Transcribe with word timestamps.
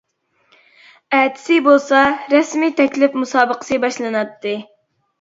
ئەتىسى 1.17 1.59
بولسا 1.69 2.01
رەسمىي 2.33 2.75
تەكلىپ 2.83 3.21
مۇسابىقىسى 3.23 3.83
باشلىناتتى. 3.89 4.61